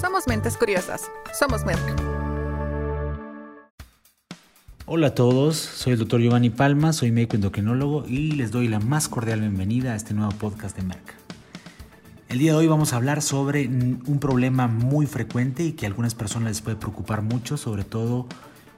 Somos 0.00 0.26
mentes 0.26 0.56
curiosas. 0.56 1.10
Somos 1.38 1.66
Merck. 1.66 1.78
Hola 4.86 5.08
a 5.08 5.14
todos, 5.14 5.56
soy 5.56 5.92
el 5.92 5.98
doctor 5.98 6.22
Giovanni 6.22 6.48
Palma, 6.48 6.94
soy 6.94 7.12
médico 7.12 7.36
endocrinólogo 7.36 8.06
y 8.08 8.32
les 8.32 8.50
doy 8.50 8.68
la 8.68 8.80
más 8.80 9.08
cordial 9.08 9.40
bienvenida 9.40 9.92
a 9.92 9.96
este 9.96 10.14
nuevo 10.14 10.32
podcast 10.32 10.74
de 10.74 10.84
Merck. 10.84 11.14
El 12.30 12.38
día 12.38 12.52
de 12.52 12.58
hoy 12.58 12.66
vamos 12.66 12.94
a 12.94 12.96
hablar 12.96 13.20
sobre 13.20 13.66
un 13.68 14.18
problema 14.20 14.68
muy 14.68 15.04
frecuente 15.04 15.64
y 15.64 15.72
que 15.72 15.84
a 15.84 15.88
algunas 15.88 16.14
personas 16.14 16.48
les 16.48 16.62
puede 16.62 16.78
preocupar 16.78 17.20
mucho, 17.20 17.58
sobre 17.58 17.84
todo 17.84 18.26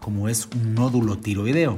como 0.00 0.28
es 0.28 0.48
un 0.56 0.74
nódulo 0.74 1.18
tiroideo. 1.18 1.76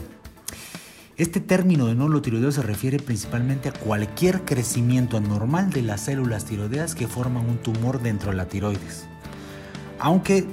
Este 1.19 1.41
término 1.41 1.87
de 1.87 1.95
nódulo 1.95 2.23
tiroideo 2.23 2.51
se 2.51 2.63
refiere 2.63 2.99
principalmente 2.99 3.69
a 3.69 3.73
cualquier 3.73 4.47
crecimiento 4.47 5.19
anormal 5.19 5.69
de 5.69 5.83
las 5.83 6.01
células 6.01 6.47
tiroideas 6.47 6.95
que 6.95 7.09
forman 7.09 7.47
un 7.47 7.59
tumor 7.59 8.01
dentro 8.01 8.31
de 8.31 8.39
la 8.39 8.49
tiroides. 8.49 9.07
Aunque 9.99 10.47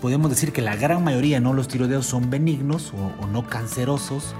podemos 0.00 0.30
decir 0.30 0.52
que 0.52 0.62
la 0.62 0.76
gran 0.76 1.02
mayoría 1.04 1.36
de 1.36 1.40
nódulos 1.40 1.68
tiroideos 1.68 2.06
son 2.06 2.30
benignos 2.30 2.92
o, 2.94 3.26
no 3.26 3.46
cancerosos, 3.46 4.34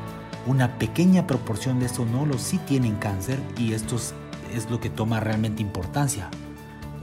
una 0.46 0.78
pequeña 0.78 1.26
proporción 1.26 1.78
de 1.78 1.86
estos 1.86 2.06
nódulos 2.08 2.42
sí 2.42 2.58
tienen 2.58 2.96
cáncer 2.96 3.38
y 3.56 3.72
esto 3.72 3.96
es 3.96 4.70
lo 4.70 4.80
que 4.80 4.90
toma 4.90 5.20
realmente 5.20 5.62
importancia 5.62 6.28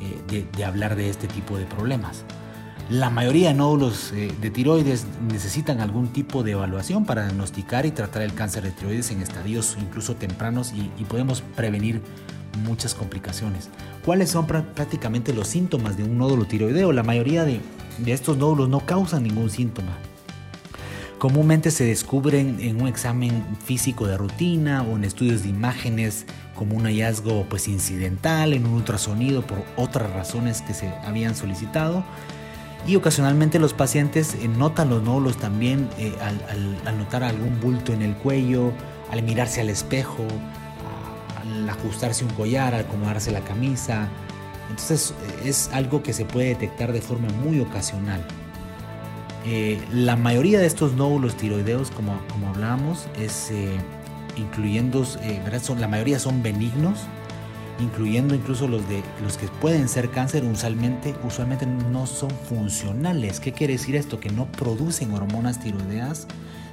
eh, 0.02 0.46
de 0.56 0.66
hablar 0.66 0.96
de 0.96 1.10
este 1.10 1.28
tipo 1.28 1.58
de 1.58 1.66
problemas. 1.66 2.26
La 2.90 3.12
mayoría 3.12 3.50
de 3.50 3.54
nódulos 3.54 4.12
eh, 4.14 4.34
de 4.42 4.50
tiroides 4.50 5.06
necesitan 5.32 5.80
algún 5.80 6.08
tipo 6.08 6.42
de 6.42 6.54
evaluación 6.54 7.06
para 7.06 7.26
diagnosticar 7.26 7.86
y 7.86 7.92
tratar 7.92 8.24
el 8.24 8.34
cáncer 8.34 8.64
de 8.64 8.72
tiroides 8.72 9.12
en 9.12 9.22
estadios 9.22 9.78
incluso 9.80 10.16
tempranos 10.16 10.74
y, 10.74 11.04
podemos 11.04 11.42
prevenir 11.56 12.02
muchas 12.64 12.94
complicaciones. 12.94 13.70
¿Cuáles 14.06 14.30
son 14.30 14.48
prácticamente 14.48 15.34
los 15.34 15.48
síntomas 15.48 15.98
de 15.98 16.04
un 16.04 16.18
nódulo 16.18 16.46
tiroideo? 16.46 16.92
La 16.92 17.04
mayoría 17.04 17.46
de, 17.46 17.62
estos 18.06 18.38
nódulos 18.38 18.70
no 18.70 18.86
causan 18.86 19.24
ningún 19.24 19.50
síntoma. 19.50 19.98
Comúnmente 21.18 21.70
se 21.72 21.84
descubren 21.84 22.60
en 22.62 22.82
un 22.82 22.88
examen 22.88 23.46
físico 23.64 24.08
de 24.08 24.18
rutina 24.18 24.84
o 24.84 24.96
en 24.96 25.04
estudios 25.04 25.44
de 25.44 25.50
imágenes 25.50 26.26
como 26.56 26.78
un 26.78 26.86
hallazgo 26.86 27.46
pues 27.50 27.68
incidental, 27.68 28.54
en 28.54 28.66
un 28.66 28.74
ultrasonido 28.74 29.46
por 29.46 29.64
otras 29.76 30.12
razones 30.14 30.62
que 30.62 30.74
se 30.74 30.88
habían 31.04 31.36
solicitado 31.36 32.06
y 32.88 32.96
ocasionalmente 32.96 33.60
los 33.60 33.74
pacientes 33.74 34.36
eh, 34.36 34.48
notan 34.48 34.90
los 34.90 35.04
nódulos 35.04 35.38
también 35.38 35.90
eh, 35.98 36.14
al, 36.86 36.98
notar 36.98 37.24
algún 37.24 37.60
bulto 37.60 37.94
en 37.94 38.02
el 38.02 38.16
cuello, 38.16 38.72
al 39.12 39.24
mirarse 39.24 39.62
al 39.62 39.70
espejo, 39.70 40.26
al 41.52 41.70
ajustarse 41.70 42.24
un 42.24 42.32
collar, 42.32 42.74
al 42.74 42.82
acomodarse 42.82 43.32
la 43.32 43.42
camisa. 43.42 44.08
Entonces 44.70 45.14
eh, 45.44 45.50
es 45.50 45.70
algo 45.74 46.04
que 46.04 46.14
se 46.14 46.26
puede 46.26 46.50
detectar 46.50 46.94
de 46.94 47.02
forma 47.02 47.30
muy 47.44 47.60
ocasional. 47.60 48.24
la 49.94 50.16
mayoría 50.16 50.60
de 50.60 50.68
estos 50.68 50.94
nódulos 50.94 51.36
tiroideos, 51.36 51.92
como, 51.92 52.20
como 52.30 52.50
hablábamos, 52.50 53.08
es, 53.20 53.52
incluyendo, 54.36 55.06
Son, 55.62 55.82
la 55.82 55.88
mayoría 55.88 56.20
son 56.20 56.44
benignos, 56.44 57.00
incluyendo 57.80 58.36
incluso 58.36 58.68
los, 58.68 58.88
de, 58.90 59.02
los 59.24 59.38
que 59.38 59.48
pueden 59.48 59.88
ser 59.88 60.10
cáncer, 60.10 60.44
usualmente, 60.44 61.16
usualmente 61.24 61.66
no 61.66 62.06
son 62.06 62.30
funcionales. 62.30 63.40
¿Qué 63.40 63.54
quiere 63.54 63.74
decir 63.74 63.96
esto? 63.96 64.20
Que 64.20 64.30
no 64.30 64.52
producen 64.52 65.14
hormonas 65.14 65.60
tiroideas, 65.60 66.28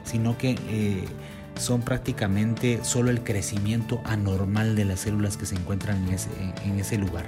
sino 0.05 0.37
que 0.37 0.57
eh, 0.69 1.05
son 1.57 1.83
prácticamente 1.83 2.81
solo 2.83 3.11
el 3.11 3.23
crecimiento 3.23 4.01
anormal 4.05 4.77
de 4.77 4.85
las 4.85 5.01
células 5.01 5.37
que 5.37 5.47
se 5.47 5.55
encuentran 5.55 6.07
en 6.07 6.79
ese, 6.81 6.99
lugar. 6.99 7.25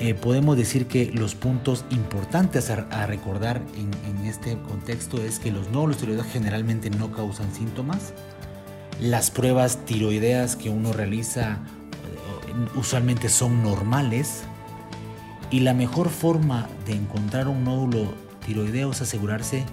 Eh, 0.00 0.14
podemos 0.14 0.56
decir 0.56 0.86
que 0.86 1.10
los 1.12 1.34
puntos 1.34 1.84
importantes 1.90 2.70
a, 2.70 3.06
recordar 3.06 3.62
en, 3.76 3.90
en, 4.08 4.26
este 4.26 4.58
contexto 4.58 5.22
es 5.22 5.38
que 5.38 5.52
los 5.52 5.70
nódulos 5.70 5.98
tiroideos 5.98 6.26
generalmente 6.26 6.90
no 6.90 7.12
causan 7.12 7.54
síntomas. 7.54 8.12
Las 9.00 9.30
pruebas 9.30 9.84
tiroideas 9.84 10.56
que 10.56 10.70
uno 10.70 10.92
realiza 10.92 11.58
usualmente 12.74 13.28
son 13.28 13.62
normales 13.62 14.42
y 15.50 15.60
la 15.60 15.74
mejor 15.74 16.08
forma 16.08 16.68
de 16.86 16.94
encontrar 16.94 17.48
un 17.48 17.64
nódulo 17.64 18.14
tiroideo 18.46 18.92
es 18.92 19.02
asegurarse 19.02 19.64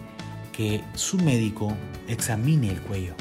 que 0.60 0.84
su 0.94 1.16
médico 1.16 1.74
examine 2.10 2.70
el 2.70 2.82
cuello. 2.82 3.14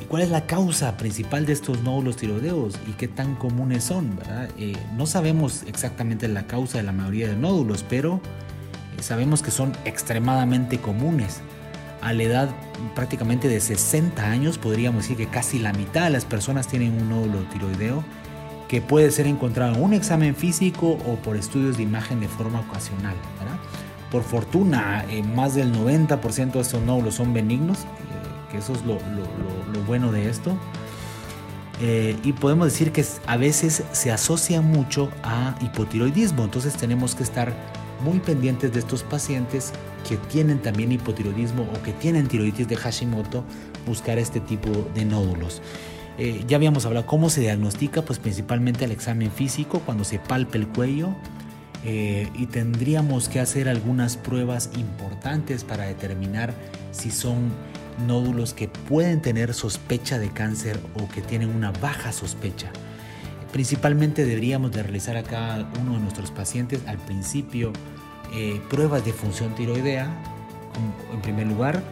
¿Y 0.00 0.04
cuál 0.04 0.22
es 0.22 0.30
la 0.30 0.46
causa 0.46 0.96
principal 0.96 1.44
de 1.44 1.52
estos 1.52 1.82
nódulos 1.82 2.14
tiroideos 2.14 2.78
y 2.86 2.92
qué 2.92 3.08
tan 3.08 3.34
comunes 3.34 3.82
son? 3.82 4.16
Eh, 4.56 4.76
no 4.96 5.06
sabemos 5.06 5.64
exactamente 5.66 6.28
la 6.28 6.46
causa 6.46 6.78
de 6.78 6.84
la 6.84 6.92
mayoría 6.92 7.26
de 7.26 7.34
nódulos, 7.34 7.84
pero 7.88 8.20
eh, 8.96 9.02
sabemos 9.02 9.42
que 9.42 9.50
son 9.50 9.72
extremadamente 9.84 10.78
comunes. 10.78 11.40
A 12.00 12.12
la 12.12 12.22
edad 12.22 12.48
prácticamente 12.94 13.48
de 13.48 13.58
60 13.58 14.24
años 14.24 14.56
podríamos 14.56 15.02
decir 15.02 15.16
que 15.16 15.26
casi 15.26 15.58
la 15.58 15.72
mitad 15.72 16.04
de 16.04 16.10
las 16.10 16.24
personas 16.24 16.68
tienen 16.68 16.92
un 16.92 17.08
nódulo 17.08 17.40
tiroideo 17.52 18.04
que 18.68 18.80
puede 18.80 19.10
ser 19.10 19.26
encontrado 19.26 19.74
en 19.74 19.82
un 19.82 19.94
examen 19.94 20.36
físico 20.36 20.90
o 20.90 21.16
por 21.16 21.36
estudios 21.36 21.76
de 21.76 21.82
imagen 21.82 22.20
de 22.20 22.28
forma 22.28 22.60
ocasional. 22.60 23.16
Por 24.14 24.22
fortuna, 24.22 25.04
eh, 25.10 25.24
más 25.24 25.56
del 25.56 25.72
90% 25.72 26.52
de 26.52 26.60
estos 26.60 26.80
nódulos 26.82 27.16
son 27.16 27.34
benignos, 27.34 27.78
eh, 27.80 27.84
que 28.52 28.58
eso 28.58 28.72
es 28.72 28.84
lo, 28.84 29.00
bueno 29.88 30.12
de 30.12 30.30
esto. 30.30 30.56
Eh, 31.80 32.16
y 32.22 32.32
podemos 32.32 32.66
decir 32.66 32.92
que 32.92 33.04
a 33.26 33.36
veces 33.36 33.82
se 33.90 34.12
asocia 34.12 34.60
mucho 34.60 35.10
a 35.24 35.56
hipotiroidismo, 35.60 36.44
entonces 36.44 36.74
tenemos 36.74 37.16
que 37.16 37.24
estar 37.24 37.52
muy 38.04 38.20
pendientes 38.20 38.72
de 38.72 38.78
estos 38.78 39.02
pacientes 39.02 39.72
que 40.08 40.16
tienen 40.16 40.62
también 40.62 40.92
hipotiroidismo 40.92 41.64
o 41.64 41.82
que 41.82 41.92
tienen 41.92 42.28
tiroiditis 42.28 42.68
de 42.68 42.76
Hashimoto, 42.76 43.42
buscar 43.84 44.20
este 44.20 44.38
tipo 44.38 44.70
de 44.94 45.06
nódulos. 45.06 45.60
Eh, 46.18 46.44
ya 46.46 46.56
habíamos 46.56 46.86
hablado 46.86 47.04
cómo 47.04 47.30
se 47.30 47.40
diagnostica, 47.40 48.02
pues 48.02 48.20
principalmente 48.20 48.84
el 48.84 48.92
examen 48.92 49.32
físico, 49.32 49.80
cuando 49.80 50.04
se 50.04 50.20
palpa 50.20 50.56
el 50.56 50.68
cuello. 50.68 51.08
Eh, 51.84 52.30
y 52.34 52.46
tendríamos 52.46 53.28
que 53.28 53.40
hacer 53.40 53.68
algunas 53.68 54.16
pruebas 54.16 54.70
importantes 54.76 55.64
para 55.64 55.84
determinar 55.84 56.54
si 56.92 57.10
son 57.10 57.50
nódulos 58.06 58.54
que 58.54 58.68
pueden 58.68 59.20
tener 59.20 59.52
sospecha 59.52 60.18
de 60.18 60.30
cáncer 60.30 60.80
o 60.94 61.08
que 61.08 61.20
tienen 61.20 61.50
una 61.50 61.72
baja 61.72 62.12
sospecha. 62.12 62.70
Principalmente 63.52 64.24
deberíamos 64.24 64.72
de 64.72 64.82
realizar 64.82 65.16
a 65.16 65.22
cada 65.22 65.70
uno 65.80 65.94
de 65.94 66.00
nuestros 66.00 66.30
pacientes 66.30 66.80
al 66.86 66.98
principio 66.98 67.72
eh, 68.32 68.60
pruebas 68.70 69.04
de 69.04 69.12
función 69.12 69.54
tiroidea, 69.54 70.08
en 71.12 71.20
primer 71.20 71.46
lugar, 71.46 71.82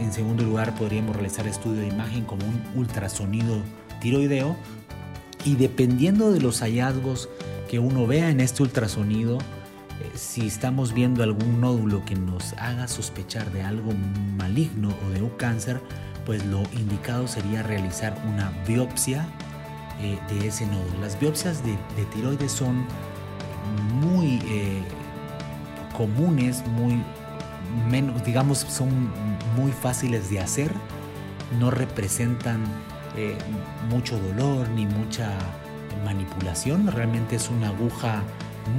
en 0.00 0.12
segundo 0.12 0.42
lugar, 0.42 0.74
podríamos 0.76 1.14
realizar 1.14 1.46
estudio 1.46 1.82
de 1.82 1.88
imagen 1.88 2.24
como 2.24 2.46
un 2.46 2.62
ultrasonido 2.74 3.62
tiroideo. 4.00 4.56
Y 5.44 5.56
dependiendo 5.56 6.32
de 6.32 6.40
los 6.40 6.60
hallazgos 6.60 7.28
que 7.70 7.78
uno 7.78 8.04
vea 8.04 8.30
en 8.30 8.40
este 8.40 8.64
ultrasonido, 8.64 9.38
eh, 9.38 10.10
si 10.14 10.44
estamos 10.44 10.92
viendo 10.92 11.22
algún 11.22 11.60
nódulo 11.60 12.04
que 12.04 12.16
nos 12.16 12.52
haga 12.54 12.88
sospechar 12.88 13.52
de 13.52 13.62
algo 13.62 13.92
maligno 14.36 14.92
o 15.06 15.10
de 15.10 15.22
un 15.22 15.30
cáncer, 15.30 15.80
pues 16.26 16.44
lo 16.46 16.64
indicado 16.72 17.28
sería 17.28 17.62
realizar 17.62 18.20
una 18.26 18.50
biopsia 18.66 19.24
eh, 20.00 20.18
de 20.28 20.48
ese 20.48 20.66
nódulo. 20.66 21.00
Las 21.00 21.20
biopsias 21.20 21.62
de, 21.64 21.76
tiroides 22.12 22.50
son 22.50 22.84
muy 24.00 24.42
eh, 24.46 24.82
comunes, 25.96 26.66
muy 26.66 27.00
menos, 27.88 28.24
digamos, 28.24 28.58
son 28.58 29.12
muy 29.56 29.70
fáciles 29.70 30.28
de 30.28 30.40
hacer, 30.40 30.72
no 31.60 31.70
representan 31.70 32.64
mucho 33.90 34.18
dolor 34.18 34.68
ni 34.70 34.86
mucha 34.86 35.36
manipulación, 36.04 36.86
realmente 36.86 37.36
es 37.36 37.50
una 37.50 37.68
aguja 37.68 38.22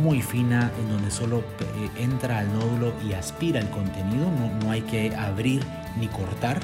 muy 0.01 0.21
fina 0.21 0.71
en 0.79 0.89
donde 0.89 1.11
solo 1.11 1.39
eh, 1.39 1.89
entra 1.97 2.39
al 2.39 2.53
nódulo 2.53 2.93
y 3.07 3.13
aspira 3.13 3.59
el 3.59 3.69
contenido, 3.69 4.29
no, 4.31 4.63
no 4.63 4.71
hay 4.71 4.81
que 4.81 5.15
abrir 5.15 5.63
ni 5.99 6.07
cortar, 6.07 6.59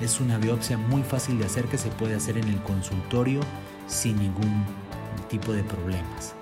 es 0.00 0.20
una 0.20 0.38
biopsia 0.38 0.78
muy 0.78 1.02
fácil 1.02 1.38
de 1.38 1.44
hacer 1.44 1.66
que 1.66 1.78
se 1.78 1.88
puede 1.90 2.14
hacer 2.14 2.36
en 2.38 2.48
el 2.48 2.60
consultorio 2.62 3.40
sin 3.86 4.16
ningún 4.18 4.64
tipo 5.28 5.52
de 5.52 5.62
problemas. 5.62 6.34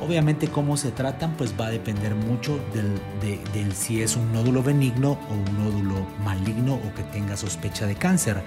Obviamente 0.00 0.48
cómo 0.48 0.76
se 0.76 0.90
tratan 0.90 1.34
pues 1.38 1.54
va 1.58 1.66
a 1.66 1.70
depender 1.70 2.14
mucho 2.14 2.60
del, 2.74 3.72
si 3.72 4.02
es 4.02 4.16
un 4.16 4.30
nódulo 4.32 4.62
benigno 4.62 5.18
o 5.30 5.34
un 5.34 5.58
nódulo 5.58 6.06
maligno 6.22 6.74
o 6.74 6.94
que 6.94 7.02
tenga 7.04 7.36
sospecha 7.36 7.86
de 7.86 7.94
cáncer. 7.94 8.42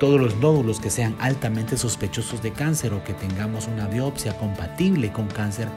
Todos 0.00 0.18
los 0.18 0.36
nódulos 0.36 0.80
que 0.80 0.88
sean 0.88 1.14
altamente 1.20 1.76
sospechosos 1.76 2.42
de 2.42 2.52
cáncer 2.52 2.94
o 2.94 3.04
que 3.04 3.12
tengamos 3.12 3.68
una 3.68 3.86
biopsia 3.86 4.34
compatible 4.38 5.12
con 5.12 5.26
cáncer, 5.26 5.68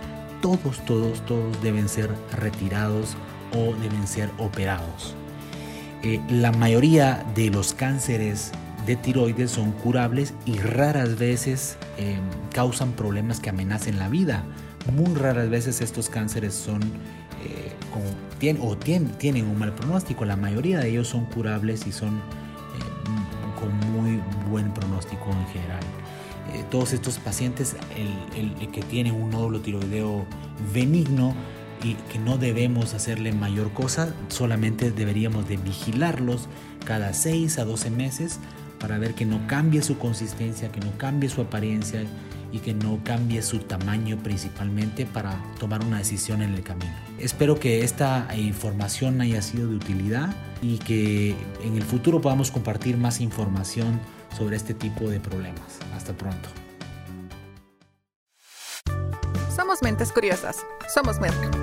todos, 0.42 0.84
todos, 0.86 1.26
todos 1.26 1.62
deben 1.62 1.90
ser 1.90 2.10
retirados 2.32 3.18
o 3.52 3.76
deben 3.82 4.08
ser 4.08 4.30
operados. 4.38 5.14
Eh, 6.04 6.22
la 6.30 6.54
mayoría 6.54 7.26
de 7.36 7.50
los 7.50 7.74
cánceres 7.74 8.54
de 8.86 8.96
tiroides 8.96 9.52
son 9.52 9.74
curables 9.74 10.34
y 10.46 10.58
raras 10.58 11.20
veces 11.20 11.78
eh, 11.98 12.18
causan 12.54 12.94
problemas 12.94 13.42
que 13.42 13.50
amenacen 13.50 13.98
la 13.98 14.10
vida 14.10 14.44
Muy 14.94 15.16
raras 15.16 15.50
veces 15.50 15.82
estos 15.82 16.10
cánceres 16.10 16.54
son 16.54 16.82
eh, 17.46 17.74
o 18.62 18.78
tienen, 18.78 19.46
un 19.48 19.60
mal 19.60 19.74
pronóstico. 19.76 20.24
La 20.24 20.38
mayoría 20.38 20.80
de 20.80 20.90
ellos 20.90 21.10
son 21.10 21.26
curables 21.26 21.88
y 21.88 21.92
son 21.92 22.22
con 23.64 23.93
buen 24.54 24.72
pronóstico 24.72 25.32
en 25.32 25.48
general. 25.48 25.84
Eh, 26.54 26.64
todos 26.70 26.94
estos 26.94 27.18
pacientes 27.18 27.76
el, 27.98 28.54
el, 28.62 28.72
que 28.72 28.84
tienen 28.84 29.16
un 29.16 29.32
nódulo 29.32 29.62
tiroideo 29.62 30.26
benigno 30.72 31.34
y 31.84 31.96
que 32.12 32.20
no 32.20 32.38
debemos 32.38 32.94
hacerle 32.94 33.34
mayor 33.34 33.72
cosa, 33.74 34.14
solamente 34.28 34.92
deberíamos 34.92 35.50
de 35.50 35.58
vigilarlos 35.58 36.48
cada 36.86 37.14
6 37.14 37.58
a 37.58 37.66
12 37.66 37.90
meses 37.90 38.40
para 38.80 39.00
ver 39.00 39.16
que 39.16 39.26
no 39.26 39.40
cambie 39.48 39.82
su 39.82 39.98
consistencia, 39.98 40.72
que 40.72 40.82
no 40.82 40.92
cambie 40.98 41.30
su 41.30 41.42
apariencia 41.42 42.04
y 42.54 42.60
que 42.60 42.74
no 42.74 43.00
cambie 43.04 43.42
su 43.42 43.60
tamaño 43.60 44.18
principalmente 44.22 45.08
para 45.08 45.44
tomar 45.60 45.84
una 45.84 45.98
decisión 45.98 46.44
en 46.44 46.54
el 46.54 46.64
camino. 46.64 46.94
Espero 47.18 47.60
que 47.60 47.84
esta 47.84 48.28
información 48.38 49.20
haya 49.22 49.42
sido 49.42 49.68
de 49.68 49.76
utilidad 49.76 50.34
y 50.62 50.78
que 50.78 51.36
en 51.64 51.76
el 51.76 51.84
futuro 51.84 52.22
podamos 52.22 52.52
compartir 52.52 52.96
más 52.96 53.20
información 53.20 54.00
sobre 54.38 54.56
este 54.56 54.76
tipo 54.76 55.10
de 55.10 55.20
problemas. 55.20 55.80
Hasta 55.96 56.14
pronto. 56.14 56.48
Somos 59.54 59.82
mentes 59.82 60.12
curiosas. 60.12 60.58
Somos 60.94 61.20
Merck. 61.20 61.58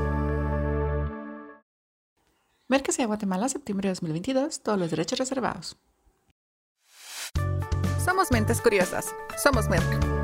Merck 2.69 2.89
hacia 2.89 3.07
Guatemala, 3.07 3.49
septiembre 3.49 3.89
de 3.89 3.95
2022. 3.95 4.63
Todos 4.63 4.79
los 4.79 4.91
derechos 4.91 5.21
reservados. 5.21 5.77
Somos 8.05 8.33
mentes 8.33 8.61
curiosas. 8.61 9.15
Somos 9.37 9.69
Merck. 9.69 10.20